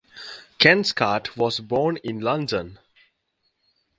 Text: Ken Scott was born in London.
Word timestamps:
Ken 0.57 0.83
Scott 0.83 1.37
was 1.37 1.59
born 1.59 1.97
in 1.97 2.19
London. 2.21 2.79